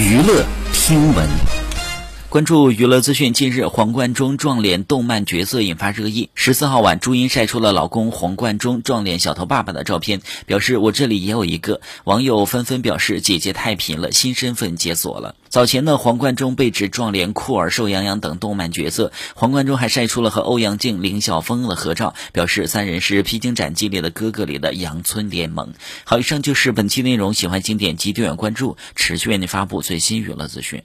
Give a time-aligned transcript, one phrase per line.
[0.00, 1.59] 娱乐听闻。
[2.30, 6.30] 关注娱乐资讯，近日黄贯中撞脸动漫角色引发热议。
[6.36, 11.80] 十四号晚，朱茵晒出了老公黄贯中撞脸小头爸爸的照片，表示我这里也有一个。
[12.04, 15.34] 网友纷纷表示姐姐太贫了，新身份解锁了。
[15.48, 25.74] 早前呢，黄贯中被指撞脸酷儿、瘦羊羊等动漫角色，黄贯中还晒出了和欧阳靖、林晓峰的合照，表示三人是披荆斩棘里的哥哥里的阳春联盟。
[26.04, 30.84] 好，以上就是本期内容，喜欢请点击订阅关注，持续为您发布最新娱乐资讯。